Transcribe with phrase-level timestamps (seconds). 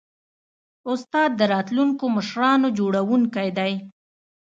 [0.91, 3.73] استاد د راتلونکو مشرانو جوړوونکی دی.